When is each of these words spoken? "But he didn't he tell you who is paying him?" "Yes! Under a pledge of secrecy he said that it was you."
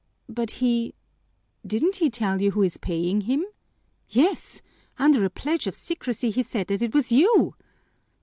"But 0.27 0.49
he 0.65 0.95
didn't 1.63 1.97
he 1.97 2.09
tell 2.09 2.41
you 2.41 2.49
who 2.53 2.63
is 2.63 2.77
paying 2.77 3.21
him?" 3.21 3.45
"Yes! 4.09 4.63
Under 4.97 5.23
a 5.25 5.29
pledge 5.29 5.67
of 5.67 5.75
secrecy 5.75 6.31
he 6.31 6.41
said 6.41 6.65
that 6.69 6.81
it 6.81 6.95
was 6.95 7.11
you." 7.11 7.53